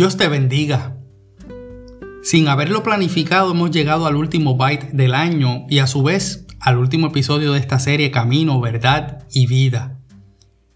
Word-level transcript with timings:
Dios 0.00 0.16
te 0.16 0.28
bendiga. 0.28 0.96
Sin 2.22 2.48
haberlo 2.48 2.82
planificado 2.82 3.50
hemos 3.50 3.70
llegado 3.70 4.06
al 4.06 4.16
último 4.16 4.56
byte 4.56 4.92
del 4.94 5.12
año 5.12 5.66
y 5.68 5.80
a 5.80 5.86
su 5.86 6.02
vez 6.02 6.46
al 6.58 6.78
último 6.78 7.08
episodio 7.08 7.52
de 7.52 7.58
esta 7.58 7.78
serie 7.78 8.10
Camino, 8.10 8.58
Verdad 8.62 9.26
y 9.30 9.46
Vida. 9.46 9.98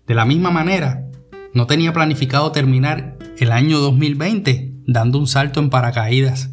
De 0.07 0.15
la 0.15 0.27
misma 0.27 0.51
manera, 0.51 1.07
no 1.55 1.67
tenía 1.67 1.95
planificado 1.95 2.53
terminar 2.53 3.17
el 3.39 3.51
año 3.51 3.79
2020 3.79 4.75
dando 4.87 5.19
un 5.21 5.27
salto 5.27 5.59
en 5.59 5.71
paracaídas. 5.71 6.51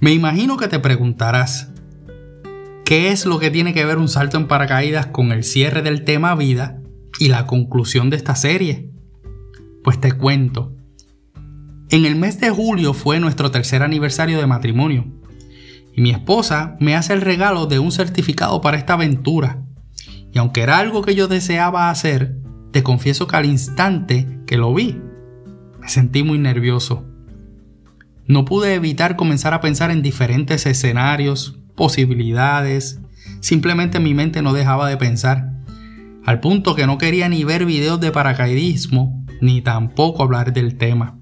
Me 0.00 0.12
imagino 0.12 0.58
que 0.58 0.68
te 0.68 0.80
preguntarás, 0.80 1.70
¿qué 2.84 3.08
es 3.08 3.24
lo 3.24 3.38
que 3.38 3.50
tiene 3.50 3.72
que 3.72 3.86
ver 3.86 3.96
un 3.96 4.10
salto 4.10 4.36
en 4.36 4.48
paracaídas 4.48 5.06
con 5.06 5.32
el 5.32 5.44
cierre 5.44 5.80
del 5.80 6.04
tema 6.04 6.34
vida 6.34 6.82
y 7.18 7.28
la 7.28 7.46
conclusión 7.46 8.10
de 8.10 8.18
esta 8.18 8.34
serie? 8.36 8.90
Pues 9.82 9.98
te 9.98 10.12
cuento. 10.12 10.76
En 11.88 12.04
el 12.04 12.16
mes 12.16 12.40
de 12.40 12.50
julio 12.50 12.94
fue 12.94 13.20
nuestro 13.20 13.52
tercer 13.52 13.82
aniversario 13.82 14.38
de 14.38 14.46
matrimonio 14.46 15.06
y 15.94 16.00
mi 16.00 16.10
esposa 16.10 16.76
me 16.80 16.96
hace 16.96 17.12
el 17.12 17.20
regalo 17.20 17.66
de 17.66 17.78
un 17.78 17.92
certificado 17.92 18.60
para 18.60 18.76
esta 18.76 18.94
aventura. 18.94 19.62
Y 20.32 20.38
aunque 20.38 20.62
era 20.62 20.78
algo 20.78 21.02
que 21.02 21.14
yo 21.14 21.28
deseaba 21.28 21.88
hacer, 21.88 22.36
te 22.72 22.82
confieso 22.82 23.28
que 23.28 23.36
al 23.36 23.46
instante 23.46 24.40
que 24.46 24.56
lo 24.56 24.74
vi, 24.74 25.00
me 25.80 25.88
sentí 25.88 26.24
muy 26.24 26.38
nervioso. 26.38 27.06
No 28.26 28.44
pude 28.44 28.74
evitar 28.74 29.14
comenzar 29.14 29.54
a 29.54 29.60
pensar 29.60 29.92
en 29.92 30.02
diferentes 30.02 30.66
escenarios, 30.66 31.60
posibilidades, 31.76 33.00
simplemente 33.40 34.00
mi 34.00 34.12
mente 34.12 34.42
no 34.42 34.52
dejaba 34.52 34.88
de 34.88 34.96
pensar, 34.96 35.52
al 36.24 36.40
punto 36.40 36.74
que 36.74 36.86
no 36.86 36.98
quería 36.98 37.28
ni 37.28 37.44
ver 37.44 37.64
videos 37.64 38.00
de 38.00 38.10
paracaidismo, 38.10 39.24
ni 39.40 39.62
tampoco 39.62 40.24
hablar 40.24 40.52
del 40.52 40.76
tema. 40.76 41.20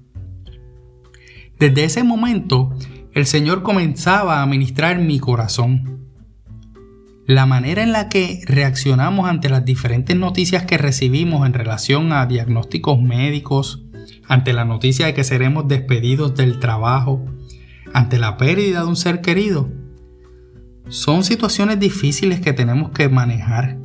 Desde 1.59 1.85
ese 1.85 2.03
momento, 2.03 2.73
el 3.13 3.25
Señor 3.25 3.63
comenzaba 3.63 4.41
a 4.41 4.45
ministrar 4.45 4.99
mi 4.99 5.19
corazón. 5.19 6.01
La 7.25 7.45
manera 7.45 7.81
en 7.81 7.93
la 7.93 8.09
que 8.09 8.41
reaccionamos 8.45 9.29
ante 9.29 9.49
las 9.49 9.63
diferentes 9.63 10.17
noticias 10.17 10.65
que 10.65 10.77
recibimos 10.77 11.45
en 11.45 11.53
relación 11.53 12.11
a 12.11 12.25
diagnósticos 12.25 13.01
médicos, 13.01 13.83
ante 14.27 14.51
la 14.51 14.65
noticia 14.65 15.05
de 15.05 15.13
que 15.13 15.23
seremos 15.23 15.67
despedidos 15.67 16.35
del 16.35 16.59
trabajo, 16.59 17.25
ante 17.93 18.19
la 18.19 18.35
pérdida 18.35 18.81
de 18.81 18.87
un 18.87 18.97
ser 18.97 19.21
querido, 19.21 19.71
son 20.89 21.23
situaciones 21.23 21.79
difíciles 21.79 22.41
que 22.41 22.51
tenemos 22.51 22.91
que 22.91 23.07
manejar. 23.07 23.77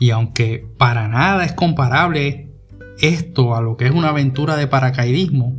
Y 0.00 0.10
aunque 0.10 0.66
para 0.78 1.08
nada 1.08 1.44
es 1.44 1.52
comparable 1.52 2.50
esto 3.00 3.54
a 3.54 3.60
lo 3.60 3.76
que 3.76 3.84
es 3.84 3.92
una 3.92 4.08
aventura 4.08 4.56
de 4.56 4.66
paracaidismo, 4.66 5.56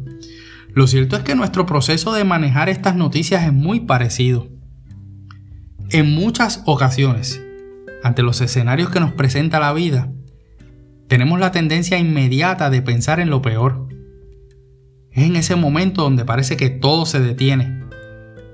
lo 0.73 0.88
cierto 0.88 1.16
es 1.16 1.23
que 1.23 1.36
nuestro 1.36 1.66
proceso 1.66 2.14
de 2.14 2.23
manejar 2.23 2.70
estas 2.70 2.95
noticias 2.95 3.44
es 3.44 3.53
muy 3.53 3.81
parecido. 3.81 4.48
En 5.89 6.14
muchas 6.14 6.62
ocasiones, 6.66 7.42
ante 8.03 8.22
los 8.22 8.42
escenarios 8.42 8.90
que 8.90 9.00
nos 9.00 9.14
presenta 9.14 9.59
la 9.59 9.73
vida, 9.73 10.12
tenemos 11.08 11.40
la 11.40 11.52
tendencia 11.52 11.97
inmediata 11.97 12.70
de 12.70 12.84
pensar 12.84 13.20
en 13.20 13.31
lo 13.31 13.42
peor. 13.42 13.88
Es 15.12 15.23
en 15.23 15.36
ese 15.36 15.56
momento 15.56 16.03
donde 16.03 16.23
parece 16.23 16.56
que 16.56 16.70
todo 16.70 17.08
se 17.08 17.20
detiene 17.20 17.84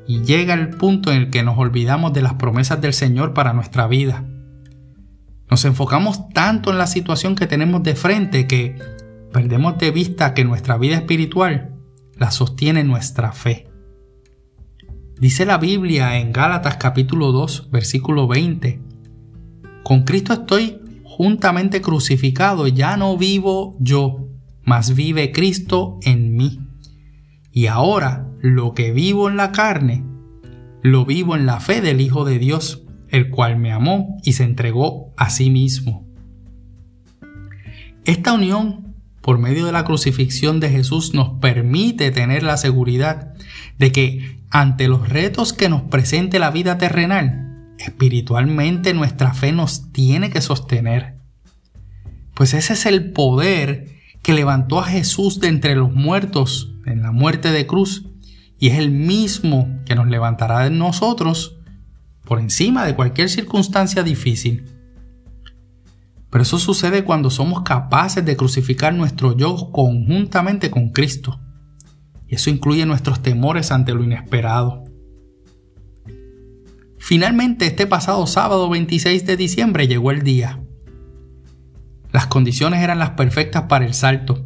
y 0.08 0.22
llega 0.22 0.54
el 0.54 0.70
punto 0.70 1.12
en 1.12 1.18
el 1.18 1.30
que 1.30 1.44
nos 1.44 1.58
olvidamos 1.58 2.14
de 2.14 2.22
las 2.22 2.36
promesas 2.36 2.80
del 2.80 2.94
Señor 2.94 3.34
para 3.34 3.52
nuestra 3.52 3.88
vida. 3.88 4.24
Nos 5.50 5.66
enfocamos 5.66 6.30
tanto 6.30 6.72
en 6.72 6.78
la 6.78 6.88
situación 6.88 7.36
que 7.36 7.46
tenemos 7.46 7.84
de 7.84 7.96
frente 7.96 8.48
que 8.48 8.78
perdemos 9.34 9.78
de 9.78 9.92
vista 9.92 10.34
que 10.34 10.46
nuestra 10.46 10.78
vida 10.78 10.96
espiritual 10.96 11.75
la 12.18 12.32
sostiene 12.32 12.84
nuestra 12.84 13.32
fe. 13.32 13.68
Dice 15.20 15.46
la 15.46 15.58
Biblia 15.58 16.18
en 16.18 16.32
Gálatas 16.32 16.78
capítulo 16.78 17.32
2, 17.32 17.70
versículo 17.72 18.28
20, 18.28 18.82
Con 19.84 20.04
Cristo 20.04 20.34
estoy 20.34 20.80
juntamente 21.04 21.82
crucificado, 21.82 22.68
ya 22.68 22.98
no 22.98 23.18
vivo 23.18 23.78
yo, 23.80 24.28
mas 24.64 24.96
vive 24.96 25.32
Cristo 25.32 26.00
en 26.04 26.36
mí. 26.36 26.60
Y 27.52 27.68
ahora 27.68 28.28
lo 28.42 28.74
que 28.74 28.92
vivo 28.92 29.30
en 29.30 29.38
la 29.38 29.52
carne, 29.52 30.04
lo 30.82 31.06
vivo 31.06 31.36
en 31.36 31.46
la 31.46 31.60
fe 31.60 31.82
del 31.82 32.02
Hijo 32.02 32.26
de 32.26 32.40
Dios, 32.40 32.84
el 33.10 33.30
cual 33.30 33.58
me 33.58 33.72
amó 33.72 34.18
y 34.24 34.34
se 34.34 34.44
entregó 34.44 35.14
a 35.16 35.30
sí 35.30 35.50
mismo. 35.50 36.06
Esta 38.04 38.34
unión 38.34 38.85
por 39.26 39.40
medio 39.40 39.66
de 39.66 39.72
la 39.72 39.86
crucifixión 39.86 40.60
de 40.60 40.70
Jesús 40.70 41.16
nos 41.16 41.40
permite 41.40 42.12
tener 42.12 42.44
la 42.44 42.58
seguridad 42.58 43.34
de 43.80 43.92
que 43.92 44.40
ante 44.52 44.88
los 44.88 45.10
retos 45.10 45.52
que 45.52 45.68
nos 45.68 45.82
presente 45.82 46.38
la 46.38 46.52
vida 46.52 46.78
terrenal, 46.78 47.74
espiritualmente 47.80 48.94
nuestra 48.94 49.34
fe 49.34 49.52
nos 49.52 49.92
tiene 49.92 50.30
que 50.30 50.42
sostener. 50.42 51.16
Pues 52.36 52.54
ese 52.54 52.74
es 52.74 52.86
el 52.86 53.14
poder 53.14 53.96
que 54.22 54.34
levantó 54.34 54.80
a 54.80 54.86
Jesús 54.86 55.40
de 55.40 55.48
entre 55.48 55.74
los 55.74 55.92
muertos 55.92 56.76
en 56.86 57.02
la 57.02 57.12
muerte 57.12 57.52
de 57.52 57.66
cruz 57.66 58.06
y 58.60 58.68
es 58.68 58.78
el 58.78 58.92
mismo 58.92 59.80
que 59.88 59.96
nos 59.96 60.06
levantará 60.06 60.60
de 60.60 60.70
nosotros 60.70 61.58
por 62.26 62.40
encima 62.40 62.86
de 62.86 62.94
cualquier 62.94 63.32
circunstancia 63.32 64.04
difícil. 64.04 64.75
Pero 66.36 66.44
eso 66.44 66.60
sucede 66.60 67.06
cuando 67.06 67.30
somos 67.30 67.62
capaces 67.62 68.26
de 68.26 68.36
crucificar 68.36 68.94
nuestro 68.94 69.38
yo 69.38 69.72
conjuntamente 69.72 70.70
con 70.70 70.90
Cristo. 70.90 71.40
Y 72.28 72.36
eso 72.36 72.50
incluye 72.50 72.86
nuestros 72.86 73.22
temores 73.22 73.72
ante 73.72 73.94
lo 73.94 74.04
inesperado. 74.04 74.84
Finalmente, 76.98 77.68
este 77.68 77.88
pasado 77.88 78.28
sábado 78.28 78.70
26 78.70 79.26
de 79.26 79.38
diciembre 79.38 79.88
llegó 79.88 80.12
el 80.12 80.24
día. 80.24 80.62
Las 82.12 82.28
condiciones 82.28 82.84
eran 82.84 83.00
las 83.00 83.12
perfectas 83.12 83.64
para 83.70 83.86
el 83.86 83.94
salto. 83.94 84.44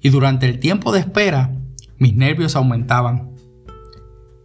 Y 0.00 0.08
durante 0.08 0.46
el 0.46 0.58
tiempo 0.58 0.90
de 0.90 0.98
espera, 0.98 1.54
mis 1.98 2.16
nervios 2.16 2.56
aumentaban. 2.56 3.30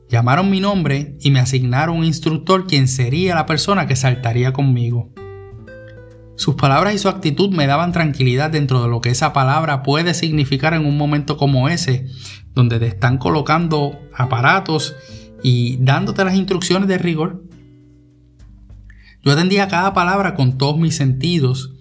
Llamaron 0.09 0.51
mi 0.51 0.59
nombre 0.59 1.17
y 1.22 1.31
me 1.31 1.39
asignaron 1.39 1.97
un 1.97 2.05
instructor 2.05 2.67
quien 2.67 2.88
sería 2.88 3.33
la 3.33 3.47
persona 3.47 3.88
que 3.88 3.95
saltaría 3.95 4.53
conmigo. 4.53 5.10
Sus 6.41 6.56
palabras 6.56 6.96
y 6.96 6.97
su 6.97 7.07
actitud 7.07 7.52
me 7.52 7.68
daban 7.68 7.91
tranquilidad 7.91 8.50
dentro 8.50 8.81
de 8.81 8.90
lo 8.90 9.00
que 9.00 9.12
esa 9.12 9.31
palabra 9.31 9.84
puede 9.84 10.16
significar 10.16 10.74
en 10.74 10.88
un 10.88 10.97
momento 10.97 11.38
como 11.38 11.69
ese, 11.69 12.07
donde 12.56 12.79
te 12.79 12.88
están 12.88 13.19
colocando 13.19 14.00
aparatos 14.12 14.96
y 15.44 15.78
dándote 15.81 16.25
las 16.25 16.34
instrucciones 16.34 16.88
de 16.88 16.97
rigor. 16.97 17.44
Yo 19.22 19.34
atendía 19.34 19.68
cada 19.68 19.94
palabra 19.94 20.34
con 20.34 20.57
todos 20.57 20.79
mis 20.79 20.96
sentidos, 20.96 21.74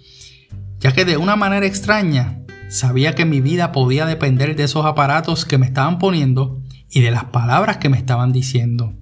ya 0.78 0.92
que 0.92 1.06
de 1.06 1.16
una 1.16 1.36
manera 1.36 1.64
extraña 1.64 2.42
sabía 2.68 3.14
que 3.14 3.24
mi 3.24 3.40
vida 3.40 3.72
podía 3.72 4.04
depender 4.04 4.56
de 4.56 4.64
esos 4.64 4.84
aparatos 4.84 5.46
que 5.46 5.56
me 5.56 5.64
estaban 5.64 5.98
poniendo 5.98 6.60
y 6.90 7.00
de 7.00 7.10
las 7.10 7.24
palabras 7.24 7.78
que 7.78 7.88
me 7.88 7.96
estaban 7.96 8.30
diciendo. 8.30 8.92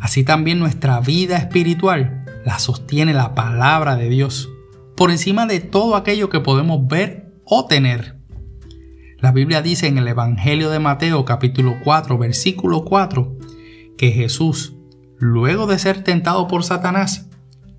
Así 0.00 0.24
también 0.24 0.58
nuestra 0.58 0.98
vida 0.98 1.36
espiritual 1.36 2.21
la 2.44 2.58
sostiene 2.58 3.12
la 3.12 3.34
palabra 3.34 3.96
de 3.96 4.08
Dios, 4.08 4.50
por 4.96 5.10
encima 5.10 5.46
de 5.46 5.60
todo 5.60 5.96
aquello 5.96 6.28
que 6.28 6.40
podemos 6.40 6.86
ver 6.86 7.32
o 7.44 7.66
tener. 7.66 8.18
La 9.18 9.32
Biblia 9.32 9.62
dice 9.62 9.86
en 9.86 9.98
el 9.98 10.08
Evangelio 10.08 10.70
de 10.70 10.80
Mateo 10.80 11.24
capítulo 11.24 11.76
4 11.84 12.18
versículo 12.18 12.84
4 12.84 13.36
que 13.96 14.10
Jesús, 14.10 14.74
luego 15.18 15.66
de 15.66 15.78
ser 15.78 16.02
tentado 16.02 16.48
por 16.48 16.64
Satanás, 16.64 17.28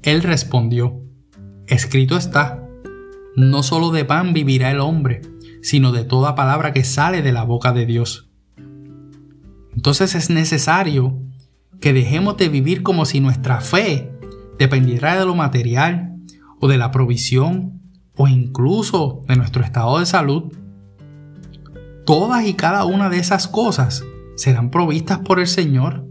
él 0.03 0.23
respondió, 0.23 1.01
escrito 1.67 2.15
está, 2.15 2.65
no 3.35 3.63
solo 3.63 3.91
de 3.91 4.05
pan 4.05 4.33
vivirá 4.33 4.71
el 4.71 4.79
hombre, 4.79 5.21
sino 5.61 5.91
de 5.91 6.03
toda 6.03 6.35
palabra 6.35 6.71
que 6.71 6.83
sale 6.83 7.21
de 7.21 7.31
la 7.31 7.43
boca 7.43 7.73
de 7.73 7.85
Dios. 7.85 8.29
Entonces 9.75 10.15
es 10.15 10.29
necesario 10.29 11.19
que 11.81 11.93
dejemos 11.93 12.37
de 12.37 12.47
vivir 12.47 12.83
como 12.83 13.05
si 13.05 13.19
nuestra 13.19 13.59
fe 13.59 14.12
dependerá 14.57 15.17
de 15.17 15.25
lo 15.25 15.35
material 15.35 16.15
o 16.59 16.67
de 16.67 16.77
la 16.77 16.91
provisión 16.91 17.81
o 18.15 18.27
incluso 18.27 19.23
de 19.27 19.35
nuestro 19.35 19.63
estado 19.63 19.99
de 19.99 20.05
salud. 20.05 20.51
Todas 22.05 22.45
y 22.45 22.53
cada 22.53 22.85
una 22.85 23.09
de 23.09 23.17
esas 23.17 23.47
cosas 23.47 24.03
serán 24.35 24.69
provistas 24.69 25.19
por 25.19 25.39
el 25.39 25.47
Señor. 25.47 26.07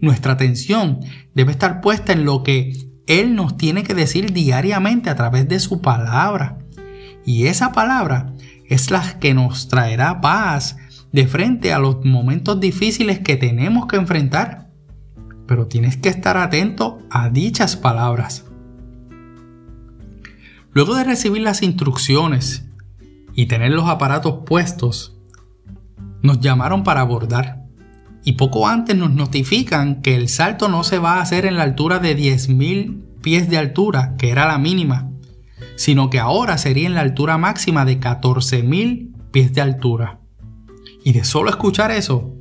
Nuestra 0.00 0.32
atención 0.32 1.00
debe 1.34 1.52
estar 1.52 1.80
puesta 1.80 2.12
en 2.12 2.24
lo 2.24 2.42
que 2.42 2.72
Él 3.06 3.34
nos 3.34 3.56
tiene 3.56 3.82
que 3.82 3.94
decir 3.94 4.32
diariamente 4.32 5.10
a 5.10 5.16
través 5.16 5.48
de 5.48 5.60
su 5.60 5.80
palabra. 5.80 6.58
Y 7.24 7.46
esa 7.46 7.72
palabra 7.72 8.34
es 8.66 8.90
la 8.90 9.18
que 9.18 9.34
nos 9.34 9.68
traerá 9.68 10.20
paz 10.20 10.76
de 11.12 11.26
frente 11.26 11.72
a 11.72 11.78
los 11.78 12.04
momentos 12.04 12.60
difíciles 12.60 13.18
que 13.20 13.36
tenemos 13.36 13.86
que 13.86 13.96
enfrentar 13.96 14.67
pero 15.48 15.66
tienes 15.66 15.96
que 15.96 16.10
estar 16.10 16.36
atento 16.36 16.98
a 17.10 17.30
dichas 17.30 17.74
palabras. 17.74 18.44
Luego 20.72 20.94
de 20.94 21.02
recibir 21.02 21.42
las 21.42 21.62
instrucciones 21.62 22.66
y 23.34 23.46
tener 23.46 23.72
los 23.72 23.88
aparatos 23.88 24.44
puestos, 24.44 25.16
nos 26.22 26.40
llamaron 26.40 26.84
para 26.84 27.00
abordar. 27.00 27.64
Y 28.24 28.32
poco 28.32 28.68
antes 28.68 28.94
nos 28.94 29.10
notifican 29.10 30.02
que 30.02 30.14
el 30.14 30.28
salto 30.28 30.68
no 30.68 30.84
se 30.84 30.98
va 30.98 31.14
a 31.14 31.22
hacer 31.22 31.46
en 31.46 31.56
la 31.56 31.62
altura 31.62 31.98
de 31.98 32.16
10.000 32.16 33.20
pies 33.22 33.48
de 33.48 33.56
altura, 33.56 34.16
que 34.18 34.30
era 34.30 34.46
la 34.46 34.58
mínima, 34.58 35.10
sino 35.76 36.10
que 36.10 36.18
ahora 36.18 36.58
sería 36.58 36.86
en 36.86 36.94
la 36.94 37.00
altura 37.00 37.38
máxima 37.38 37.86
de 37.86 37.98
14.000 37.98 39.30
pies 39.30 39.54
de 39.54 39.60
altura. 39.62 40.20
Y 41.04 41.12
de 41.12 41.24
solo 41.24 41.48
escuchar 41.48 41.90
eso, 41.90 42.34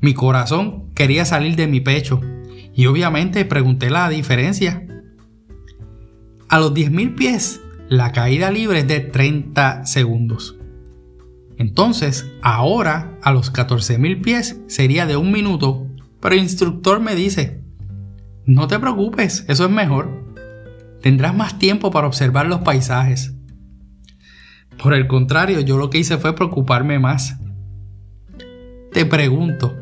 mi 0.00 0.14
corazón 0.14 0.90
quería 0.94 1.24
salir 1.24 1.54
de 1.54 1.68
mi 1.68 1.80
pecho 1.80 2.20
y 2.80 2.86
obviamente 2.86 3.44
pregunté 3.44 3.90
la 3.90 4.08
diferencia. 4.08 4.86
A 6.48 6.58
los 6.58 6.72
10.000 6.72 7.14
pies, 7.14 7.60
la 7.90 8.10
caída 8.12 8.50
libre 8.50 8.78
es 8.78 8.88
de 8.88 9.00
30 9.00 9.84
segundos. 9.84 10.56
Entonces, 11.58 12.32
ahora 12.40 13.18
a 13.22 13.32
los 13.32 13.52
14.000 13.52 14.22
pies 14.22 14.62
sería 14.66 15.04
de 15.04 15.18
un 15.18 15.30
minuto, 15.30 15.88
pero 16.22 16.34
el 16.34 16.40
instructor 16.40 17.00
me 17.00 17.14
dice, 17.14 17.62
no 18.46 18.66
te 18.66 18.78
preocupes, 18.78 19.44
eso 19.46 19.66
es 19.66 19.70
mejor. 19.70 20.34
Tendrás 21.02 21.34
más 21.36 21.58
tiempo 21.58 21.90
para 21.90 22.06
observar 22.06 22.46
los 22.46 22.60
paisajes. 22.60 23.34
Por 24.82 24.94
el 24.94 25.06
contrario, 25.06 25.60
yo 25.60 25.76
lo 25.76 25.90
que 25.90 25.98
hice 25.98 26.16
fue 26.16 26.34
preocuparme 26.34 26.98
más. 26.98 27.36
Te 28.90 29.04
pregunto, 29.04 29.76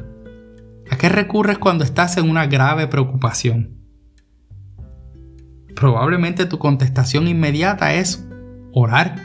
¿a 0.91 0.97
qué 0.97 1.09
recurres 1.09 1.59
cuando 1.59 1.85
estás 1.85 2.17
en 2.17 2.29
una 2.29 2.47
grave 2.47 2.87
preocupación? 2.87 3.77
Probablemente 5.75 6.47
tu 6.47 6.59
contestación 6.59 7.29
inmediata 7.29 7.95
es 7.95 8.27
orar 8.73 9.17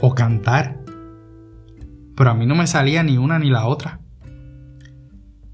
o 0.00 0.14
cantar 0.14 0.80
pero 2.20 2.32
a 2.32 2.34
mí 2.34 2.44
no 2.44 2.54
me 2.54 2.66
salía 2.66 3.02
ni 3.02 3.16
una 3.16 3.38
ni 3.38 3.48
la 3.48 3.64
otra. 3.64 4.02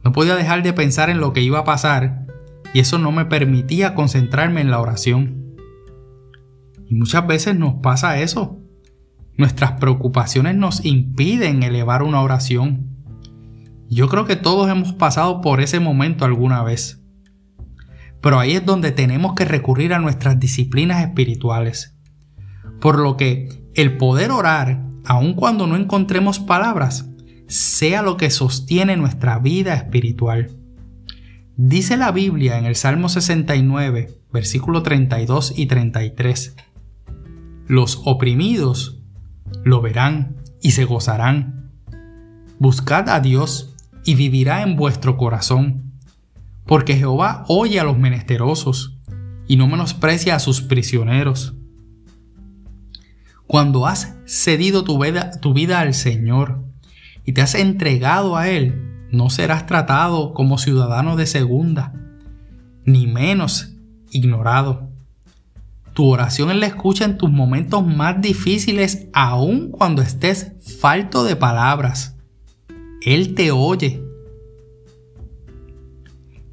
No 0.02 0.10
podía 0.10 0.34
dejar 0.34 0.64
de 0.64 0.72
pensar 0.72 1.10
en 1.10 1.20
lo 1.20 1.32
que 1.32 1.40
iba 1.40 1.60
a 1.60 1.64
pasar 1.64 2.26
y 2.74 2.80
eso 2.80 2.98
no 2.98 3.12
me 3.12 3.24
permitía 3.24 3.94
concentrarme 3.94 4.62
en 4.62 4.72
la 4.72 4.80
oración. 4.80 5.54
Y 6.88 6.96
muchas 6.96 7.24
veces 7.24 7.54
nos 7.54 7.74
pasa 7.74 8.18
eso. 8.18 8.58
Nuestras 9.36 9.78
preocupaciones 9.78 10.56
nos 10.56 10.84
impiden 10.84 11.62
elevar 11.62 12.02
una 12.02 12.20
oración. 12.20 12.95
Yo 13.88 14.08
creo 14.08 14.24
que 14.24 14.36
todos 14.36 14.68
hemos 14.68 14.92
pasado 14.92 15.40
por 15.40 15.60
ese 15.60 15.80
momento 15.80 16.24
alguna 16.24 16.62
vez. 16.62 17.02
Pero 18.20 18.40
ahí 18.40 18.52
es 18.52 18.66
donde 18.66 18.90
tenemos 18.90 19.34
que 19.34 19.44
recurrir 19.44 19.94
a 19.94 19.98
nuestras 19.98 20.40
disciplinas 20.40 21.04
espirituales. 21.04 21.96
Por 22.80 22.98
lo 22.98 23.16
que 23.16 23.48
el 23.74 23.96
poder 23.96 24.30
orar 24.30 24.82
aun 25.04 25.34
cuando 25.34 25.66
no 25.66 25.76
encontremos 25.76 26.40
palabras, 26.40 27.08
sea 27.46 28.02
lo 28.02 28.16
que 28.16 28.30
sostiene 28.30 28.96
nuestra 28.96 29.38
vida 29.38 29.74
espiritual. 29.74 30.56
Dice 31.56 31.96
la 31.96 32.10
Biblia 32.10 32.58
en 32.58 32.66
el 32.66 32.74
Salmo 32.74 33.08
69, 33.08 34.18
versículo 34.32 34.82
32 34.82 35.54
y 35.56 35.66
33. 35.66 36.56
Los 37.68 38.02
oprimidos 38.04 39.00
lo 39.64 39.80
verán 39.80 40.36
y 40.60 40.72
se 40.72 40.84
gozarán. 40.84 41.70
Buscad 42.58 43.08
a 43.08 43.20
Dios 43.20 43.75
y 44.06 44.14
vivirá 44.14 44.62
en 44.62 44.76
vuestro 44.76 45.16
corazón, 45.16 45.92
porque 46.64 46.96
Jehová 46.96 47.44
oye 47.48 47.80
a 47.80 47.84
los 47.84 47.98
menesterosos 47.98 48.96
y 49.48 49.56
no 49.56 49.66
menosprecia 49.66 50.36
a 50.36 50.38
sus 50.38 50.62
prisioneros. 50.62 51.54
Cuando 53.48 53.86
has 53.86 54.14
cedido 54.24 54.84
tu 54.84 54.98
vida, 54.98 55.80
al 55.80 55.92
Señor 55.92 56.64
y 57.24 57.32
te 57.32 57.42
has 57.42 57.56
entregado 57.56 58.36
a 58.36 58.48
Él, 58.48 59.08
no 59.10 59.28
serás 59.28 59.66
tratado 59.66 60.34
como 60.34 60.56
ciudadano 60.56 61.16
de 61.16 61.26
segunda, 61.26 61.92
ni 62.84 63.08
menos 63.08 63.74
ignorado. 64.12 64.88
Tu 65.94 66.06
oración 66.06 66.50
Él 66.50 66.60
la 66.60 66.66
escucha 66.66 67.04
en 67.04 67.18
tus 67.18 67.30
momentos 67.30 67.84
más 67.84 68.20
difíciles, 68.20 69.08
aun 69.12 69.72
cuando 69.72 70.00
estés 70.00 70.52
falto 70.80 71.24
de 71.24 71.34
palabras. 71.34 72.15
Él 73.06 73.34
te 73.36 73.52
oye. 73.52 74.02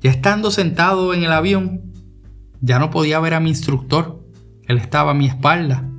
Ya 0.01 0.11
estando 0.11 0.51
sentado 0.51 1.15
en 1.15 1.23
el 1.23 1.31
avión, 1.31 1.91
ya 2.61 2.77
no 2.77 2.91
podía 2.91 3.19
ver 3.19 3.33
a 3.33 3.39
mi 3.39 3.49
instructor. 3.49 4.23
Él 4.67 4.77
estaba 4.77 5.11
a 5.11 5.15
mi 5.15 5.25
espalda. 5.25 5.89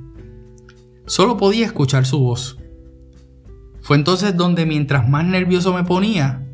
Solo 1.07 1.35
podía 1.35 1.65
escuchar 1.65 2.05
su 2.05 2.19
voz. 2.19 2.57
Fue 3.81 3.97
entonces 3.97 4.37
donde 4.37 4.65
mientras 4.65 5.09
más 5.09 5.25
nervioso 5.25 5.73
me 5.73 5.83
ponía, 5.83 6.47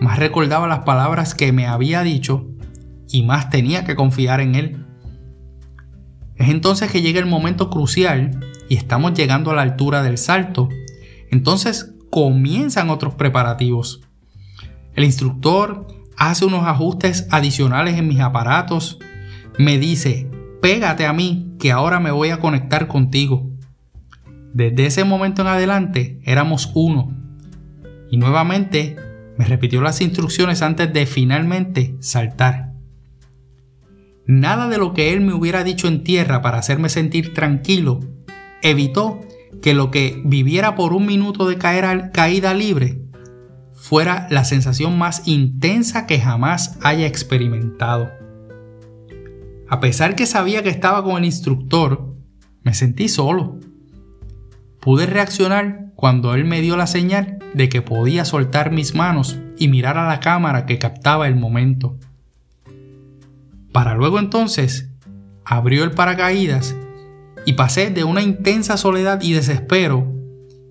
más 0.00 0.20
recordaba 0.20 0.68
las 0.68 0.84
palabras 0.84 1.34
que 1.34 1.50
me 1.50 1.66
había 1.66 2.02
dicho 2.02 2.46
y 3.10 3.24
más 3.24 3.50
tenía 3.50 3.84
que 3.84 3.96
confiar 3.96 4.40
en 4.40 4.54
él. 4.54 4.86
Es 6.36 6.48
entonces 6.48 6.92
que 6.92 7.02
llega 7.02 7.18
el 7.18 7.26
momento 7.26 7.70
crucial 7.70 8.38
y 8.68 8.76
estamos 8.76 9.14
llegando 9.14 9.50
a 9.50 9.56
la 9.56 9.62
altura 9.62 10.04
del 10.04 10.16
salto. 10.16 10.68
Entonces 11.28 11.91
comienzan 12.12 12.90
otros 12.90 13.14
preparativos. 13.14 14.02
El 14.94 15.04
instructor 15.04 15.86
hace 16.18 16.44
unos 16.44 16.66
ajustes 16.66 17.26
adicionales 17.30 17.96
en 17.96 18.06
mis 18.06 18.20
aparatos. 18.20 18.98
Me 19.58 19.78
dice, 19.78 20.30
pégate 20.60 21.06
a 21.06 21.14
mí 21.14 21.54
que 21.58 21.72
ahora 21.72 22.00
me 22.00 22.10
voy 22.10 22.28
a 22.28 22.38
conectar 22.38 22.86
contigo. 22.86 23.48
Desde 24.52 24.84
ese 24.84 25.04
momento 25.04 25.40
en 25.40 25.48
adelante 25.48 26.20
éramos 26.24 26.70
uno. 26.74 27.16
Y 28.10 28.18
nuevamente 28.18 28.96
me 29.38 29.46
repitió 29.46 29.80
las 29.80 30.02
instrucciones 30.02 30.60
antes 30.60 30.92
de 30.92 31.06
finalmente 31.06 31.96
saltar. 32.00 32.74
Nada 34.26 34.68
de 34.68 34.76
lo 34.76 34.92
que 34.92 35.14
él 35.14 35.22
me 35.22 35.32
hubiera 35.32 35.64
dicho 35.64 35.88
en 35.88 36.04
tierra 36.04 36.42
para 36.42 36.58
hacerme 36.58 36.90
sentir 36.90 37.32
tranquilo 37.32 38.00
evitó 38.60 39.22
que 39.60 39.74
lo 39.74 39.90
que 39.90 40.22
viviera 40.24 40.74
por 40.74 40.92
un 40.92 41.06
minuto 41.06 41.46
de 41.46 41.58
caer 41.58 42.10
caída 42.12 42.54
libre 42.54 43.02
fuera 43.74 44.28
la 44.30 44.44
sensación 44.44 44.96
más 44.96 45.26
intensa 45.26 46.06
que 46.06 46.20
jamás 46.20 46.78
haya 46.82 47.06
experimentado. 47.06 48.10
A 49.68 49.80
pesar 49.80 50.14
que 50.14 50.26
sabía 50.26 50.62
que 50.62 50.68
estaba 50.68 51.02
con 51.02 51.16
el 51.16 51.24
instructor, 51.24 52.14
me 52.62 52.74
sentí 52.74 53.08
solo. 53.08 53.58
Pude 54.80 55.06
reaccionar 55.06 55.92
cuando 55.96 56.34
él 56.34 56.44
me 56.44 56.60
dio 56.60 56.76
la 56.76 56.86
señal 56.86 57.38
de 57.54 57.68
que 57.68 57.82
podía 57.82 58.24
soltar 58.24 58.70
mis 58.70 58.94
manos 58.94 59.38
y 59.58 59.68
mirar 59.68 59.98
a 59.98 60.06
la 60.06 60.20
cámara 60.20 60.66
que 60.66 60.78
captaba 60.78 61.26
el 61.26 61.36
momento. 61.36 61.96
Para 63.72 63.94
luego 63.94 64.18
entonces 64.18 64.90
abrió 65.44 65.84
el 65.84 65.92
paracaídas 65.92 66.76
y 67.44 67.54
pasé 67.54 67.90
de 67.90 68.04
una 68.04 68.22
intensa 68.22 68.76
soledad 68.76 69.20
y 69.22 69.32
desespero 69.32 70.12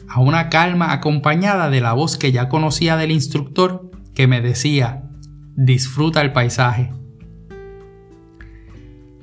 a 0.07 0.19
una 0.19 0.49
calma 0.49 0.91
acompañada 0.91 1.69
de 1.69 1.81
la 1.81 1.93
voz 1.93 2.17
que 2.17 2.31
ya 2.31 2.49
conocía 2.49 2.97
del 2.97 3.11
instructor 3.11 3.91
que 4.13 4.27
me 4.27 4.41
decía, 4.41 5.09
disfruta 5.55 6.21
el 6.21 6.33
paisaje. 6.33 6.91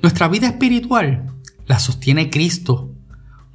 Nuestra 0.01 0.27
vida 0.27 0.47
espiritual 0.47 1.27
la 1.65 1.79
sostiene 1.79 2.29
Cristo 2.29 2.95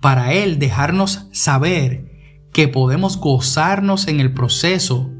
para 0.00 0.32
Él 0.32 0.58
dejarnos 0.58 1.28
saber 1.32 2.12
que 2.52 2.68
podemos 2.68 3.16
gozarnos 3.18 4.06
en 4.06 4.20
el 4.20 4.32
proceso 4.32 5.10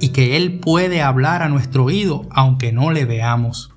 y 0.00 0.10
que 0.10 0.36
Él 0.36 0.60
puede 0.60 1.02
hablar 1.02 1.42
a 1.42 1.48
nuestro 1.48 1.84
oído 1.84 2.26
aunque 2.30 2.72
no 2.72 2.90
le 2.90 3.04
veamos. 3.04 3.69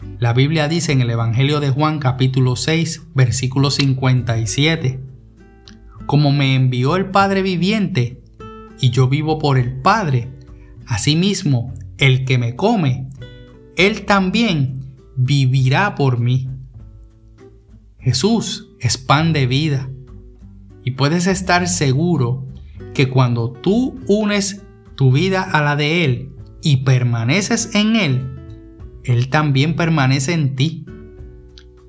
La 0.00 0.32
Biblia 0.32 0.68
dice 0.68 0.92
en 0.92 1.00
el 1.00 1.10
Evangelio 1.10 1.58
de 1.58 1.70
Juan 1.70 1.98
capítulo 1.98 2.54
6 2.54 3.08
versículo 3.14 3.72
57, 3.72 5.00
Como 6.06 6.30
me 6.30 6.54
envió 6.54 6.94
el 6.94 7.10
Padre 7.10 7.42
viviente 7.42 8.22
y 8.80 8.90
yo 8.90 9.08
vivo 9.08 9.38
por 9.38 9.58
el 9.58 9.80
Padre, 9.80 10.28
asimismo 10.86 11.74
el 11.98 12.24
que 12.24 12.38
me 12.38 12.54
come, 12.54 13.08
Él 13.76 14.04
también 14.04 14.94
vivirá 15.16 15.96
por 15.96 16.20
mí. 16.20 16.48
Jesús 17.98 18.68
es 18.78 18.98
pan 18.98 19.32
de 19.32 19.48
vida. 19.48 19.90
Y 20.84 20.92
puedes 20.92 21.26
estar 21.26 21.66
seguro 21.66 22.46
que 22.94 23.08
cuando 23.08 23.50
tú 23.50 23.98
unes 24.06 24.62
tu 24.94 25.10
vida 25.10 25.42
a 25.42 25.60
la 25.60 25.74
de 25.74 26.04
Él 26.04 26.32
y 26.62 26.78
permaneces 26.78 27.74
en 27.74 27.96
Él, 27.96 28.37
Él 29.08 29.30
también 29.30 29.74
permanece 29.74 30.34
en 30.34 30.54
ti. 30.54 30.84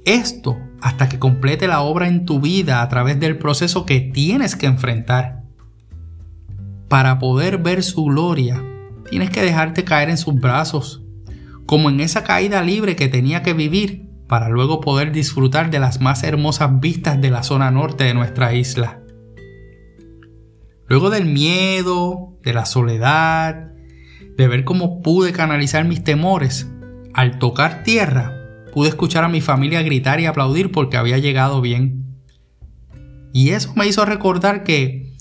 Esto 0.06 0.58
hasta 0.80 1.10
que 1.10 1.20
complete 1.20 1.68
la 1.68 1.82
obra 1.82 2.08
en 2.08 2.24
tu 2.24 2.40
vida 2.40 2.82
a 2.82 2.88
través 2.88 3.20
del 3.20 3.38
proceso 3.38 3.86
que 3.86 4.00
tienes 4.00 4.56
que 4.56 4.68
enfrentar. 4.68 5.44
Para 6.88 7.20
poder 7.20 7.58
ver 7.58 7.84
su 7.84 8.06
gloria, 8.06 8.64
tienes 9.10 9.32
que 9.32 9.42
dejarte 9.42 9.84
caer 9.84 10.10
en 10.10 10.18
sus 10.18 10.36
brazos, 10.36 11.04
como 11.66 11.90
en 11.90 12.00
esa 12.00 12.24
caída 12.24 12.62
libre 12.62 12.96
que 12.96 13.10
tenía 13.10 13.44
que 13.44 13.54
vivir 13.54 14.08
para 14.30 14.48
luego 14.48 14.80
poder 14.80 15.12
disfrutar 15.12 15.70
de 15.72 15.80
las 15.80 16.00
más 16.00 16.24
hermosas 16.24 16.80
vistas 16.80 17.20
de 17.20 17.32
la 17.32 17.44
zona 17.44 17.70
norte 17.70 18.06
de 18.06 18.14
nuestra 18.14 18.54
isla. 18.54 19.02
Luego 20.88 21.10
del 21.10 21.26
miedo, 21.26 22.38
de 22.44 22.54
la 22.54 22.66
soledad, 22.66 23.74
de 24.38 24.48
ver 24.48 24.64
cómo 24.64 25.02
pude 25.02 25.34
canalizar 25.34 25.84
mis 25.84 26.02
temores, 26.02 26.72
al 27.14 27.40
tocar 27.40 27.84
tierra, 27.84 28.34
pude 28.74 28.90
escuchar 28.90 29.24
a 29.24 29.30
mi 29.30 29.42
familia 29.42 29.82
gritar 29.82 30.20
y 30.20 30.26
aplaudir 30.26 30.72
porque 30.72 30.98
había 30.98 31.18
llegado 31.18 31.62
bien. 31.62 32.20
Y 33.34 33.50
eso 33.50 33.74
me 33.76 33.88
hizo 33.88 34.06
recordar 34.06 34.64
que 34.64 35.14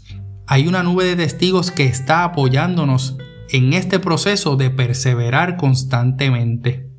hay 0.47 0.67
una 0.67 0.83
nube 0.83 1.05
de 1.05 1.17
testigos 1.17 1.71
que 1.71 1.85
está 1.85 2.25
apoyándonos 2.25 3.19
en 3.51 3.73
este 3.73 3.99
proceso 3.99 4.57
de 4.57 4.71
perseverar 4.71 5.57
constantemente. 5.57 6.91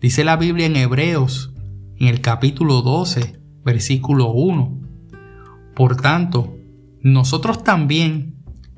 Dice 0.00 0.24
la 0.24 0.36
Biblia 0.36 0.66
en 0.66 0.76
Hebreos, 0.76 1.52
en 1.96 2.08
el 2.08 2.20
capítulo 2.20 2.82
12, 2.82 3.40
versículo 3.64 4.30
1. 4.32 4.80
Por 5.74 5.96
tanto, 5.96 6.56
nosotros 7.00 7.64
también, 7.64 8.36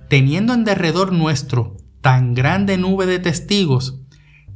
teniendo 0.08 0.54
en 0.54 0.64
derredor 0.64 1.12
nuestro 1.12 1.76
tan 2.00 2.34
grande 2.34 2.78
nube 2.78 3.06
de 3.06 3.18
testigos, 3.18 4.00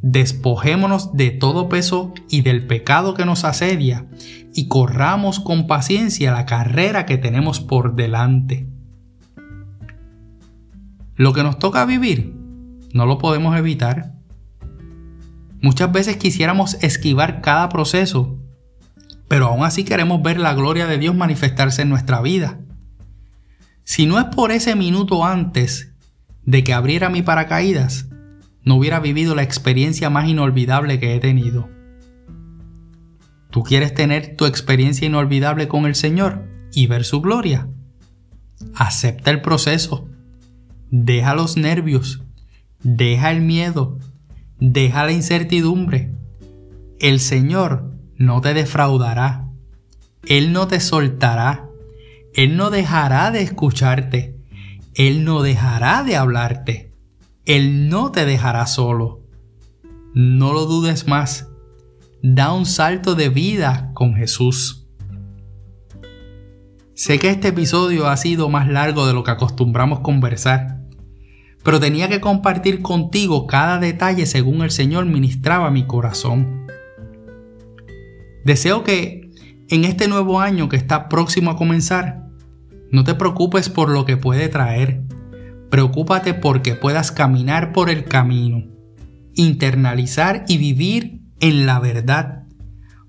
despojémonos 0.03 1.15
de 1.15 1.31
todo 1.31 1.69
peso 1.69 2.15
y 2.29 2.43
del 2.43 2.67
pecado 2.67 3.15
que 3.15 3.27
nos 3.27 3.45
asedia 3.45 4.07
y 4.55 4.69
corramos 4.69 5.41
con 5.41 5.67
paciencia 5.67 6.33
la 6.33 6.47
carrera 6.47 7.07
que 7.07 7.19
tenemos 7.19 7.61
por 7.61 7.95
delante. 7.95 8.69
Lo 11.17 11.33
que 11.33 11.43
nos 11.43 11.59
toca 11.59 11.85
vivir 11.85 12.35
no 12.93 13.07
lo 13.07 13.19
podemos 13.19 13.57
evitar. 13.57 14.15
Muchas 15.61 15.93
veces 15.93 16.17
quisiéramos 16.17 16.75
esquivar 16.83 17.43
cada 17.43 17.69
proceso, 17.69 18.39
pero 19.29 19.47
aún 19.47 19.65
así 19.65 19.85
queremos 19.85 20.23
ver 20.23 20.41
la 20.41 20.55
gloria 20.55 20.87
de 20.87 20.99
Dios 20.99 21.15
manifestarse 21.15 21.83
en 21.83 21.91
nuestra 21.91 22.23
vida. 22.23 22.61
Si 23.85 24.07
no 24.07 24.19
es 24.19 24.25
por 24.27 24.51
ese 24.51 24.75
minuto 24.77 25.25
antes 25.25 25.93
de 26.45 26.65
que 26.65 26.73
abriera 26.73 27.11
mi 27.11 27.23
paracaídas, 27.23 28.10
no 28.65 28.77
hubiera 28.77 29.01
vivido 29.01 29.35
la 29.35 29.43
experiencia 29.43 30.11
más 30.11 30.29
inolvidable 30.29 30.99
que 31.01 31.15
he 31.15 31.21
tenido. 31.21 31.69
¿Tú 33.51 33.63
quieres 33.65 33.95
tener 33.95 34.37
tu 34.37 34.47
experiencia 34.47 35.07
inolvidable 35.07 35.67
con 35.67 35.87
el 35.87 35.95
Señor 35.95 36.47
y 36.73 36.87
ver 36.87 37.05
su 37.05 37.21
gloria? 37.21 37.69
Acepta 38.75 39.31
el 39.31 39.41
proceso. 39.41 40.09
Deja 40.91 41.35
los 41.35 41.57
nervios. 41.57 42.23
Deja 42.83 43.31
el 43.31 43.41
miedo. 43.41 43.99
Deja 44.61 45.05
la 45.05 45.13
incertidumbre. 45.13 46.13
El 47.01 47.19
Señor 47.19 47.93
no 48.17 48.41
te 48.41 48.55
defraudará. 48.55 49.49
Él 50.27 50.53
no 50.53 50.69
te 50.69 50.81
soltará. 50.81 51.69
Él 52.35 52.57
no 52.57 52.71
dejará 52.71 53.31
de 53.31 53.43
escucharte. 53.43 54.37
Él 54.95 55.25
no 55.25 55.43
dejará 55.43 56.05
de 56.05 56.17
hablarte. 56.17 56.90
Él 57.51 57.89
no 57.89 58.13
te 58.13 58.27
dejará 58.27 58.65
solo. 58.69 59.23
No 60.15 60.53
lo 60.53 60.67
dudes 60.67 61.09
más. 61.09 61.49
Da 62.23 62.53
un 62.53 62.65
salto 62.65 63.17
de 63.17 63.29
vida 63.29 63.91
con 63.93 64.15
Jesús. 64.15 64.87
Sé 66.95 67.19
que 67.19 67.29
este 67.29 67.49
episodio 67.49 68.07
ha 68.07 68.17
sido 68.17 68.49
más 68.51 68.69
largo 68.69 69.05
de 69.05 69.15
lo 69.15 69.25
que 69.25 69.33
acostumbramos 69.33 69.99
conversar, 69.99 70.83
pero 71.65 71.81
tenía 71.81 72.09
que 72.09 72.21
compartir 72.21 72.83
contigo 72.83 73.49
cada 73.49 73.81
detalle 73.81 74.27
según 74.27 74.63
el 74.63 74.71
Señor 74.71 75.07
ministraba 75.07 75.73
mi 75.73 75.89
corazón. 75.89 76.69
Deseo 78.45 78.85
que 78.85 79.33
en 79.71 79.85
este 79.85 80.07
nuevo 80.07 80.39
año 80.39 80.69
que 80.69 80.77
está 80.77 81.09
próximo 81.09 81.51
a 81.51 81.57
comenzar, 81.57 82.29
no 82.93 83.03
te 83.03 83.17
preocupes 83.17 83.69
por 83.69 83.89
lo 83.91 84.05
que 84.05 84.17
puede 84.17 84.49
traer 84.49 85.10
Preocúpate 85.71 86.35
porque 86.35 86.75
puedas 86.75 87.13
caminar 87.13 87.73
por 87.73 87.91
el 87.91 88.05
camino, 88.05 88.65
internalizar 89.35 90.45
y 90.49 90.59
vivir 90.59 91.23
en 91.39 91.65
la 91.65 91.79
verdad, 91.79 92.45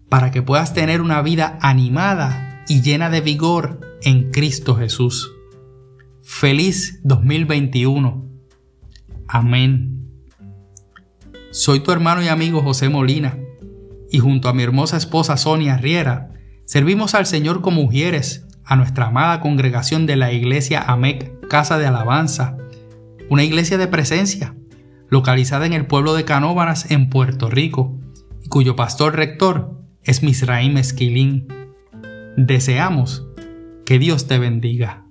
para 0.10 0.30
que 0.30 0.44
puedas 0.44 0.75
tener 0.75 1.01
una 1.01 1.24
vida 1.24 1.58
animada 1.62 2.63
y 2.68 2.82
llena 2.82 3.10
de 3.10 3.22
vigor 3.22 3.80
en 4.03 4.30
Cristo 4.30 4.75
Jesús. 4.75 5.32
Feliz 6.22 7.00
2021. 7.03 8.30
Amén. 9.27 10.08
Soy 11.50 11.80
tu 11.80 11.91
hermano 11.91 12.22
y 12.22 12.27
amigo 12.27 12.62
José 12.62 12.89
Molina, 12.89 13.39
y 14.12 14.20
junto 14.20 14.50
a 14.50 14.53
mi 14.53 14.62
hermosa 14.62 14.98
esposa 14.98 15.36
Sonia 15.36 15.77
Riera, 15.77 16.30
servimos 16.65 17.15
al 17.15 17.25
Señor 17.25 17.62
como 17.62 17.82
mujeres 17.82 18.46
a 18.63 18.75
nuestra 18.75 19.08
amada 19.08 19.41
congregación 19.41 20.06
de 20.06 20.15
la 20.15 20.32
iglesia 20.32 20.84
AMEC 20.84 21.40
Casa 21.51 21.77
de 21.77 21.86
Alabanza, 21.86 22.55
una 23.29 23.43
iglesia 23.43 23.77
de 23.77 23.89
presencia, 23.89 24.55
localizada 25.10 25.65
en 25.65 25.74
el 25.74 25.86
pueblo 25.86 26.13
de 26.13 26.24
Canóvanas 26.24 26.89
en 26.91 27.10
Puerto 27.10 27.50
Rico, 27.50 28.00
y 28.41 28.48
cuyo 28.48 28.77
pastor 28.77 29.17
rector 29.17 29.77
es 30.01 30.24
Misraim 30.24 30.77
Esquilín. 30.77 31.50
Deseamos 32.38 33.27
que 33.86 34.00
Dios 34.00 34.27
te 34.27 34.39
bendiga. 34.39 35.03